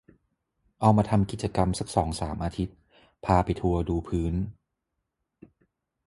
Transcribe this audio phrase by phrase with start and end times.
[0.79, 2.77] เอามาทำกิจกรรมสักสองสามอาทิตย์
[3.25, 4.33] พาไปทัวร์ดูพื้น